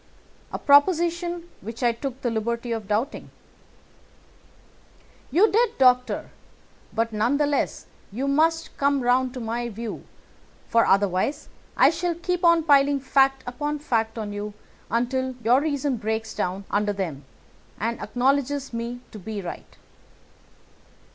[0.51, 3.29] "A proposition which I took the liberty of doubting."
[5.29, 6.31] "You did, Doctor,
[6.91, 10.03] but none the less you must come round to my view,
[10.67, 14.55] for otherwise I shall keep on piling fact upon fact on you
[14.89, 17.23] until your reason breaks down under them
[17.79, 19.77] and acknowledges me to be right.